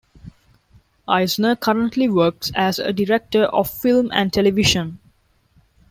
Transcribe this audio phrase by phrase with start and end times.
[1.07, 4.97] Eisner currently works as a director of film and television.